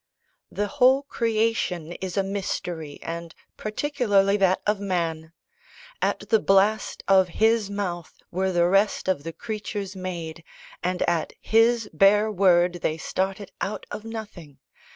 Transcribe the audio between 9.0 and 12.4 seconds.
of the creatures made, and at His bare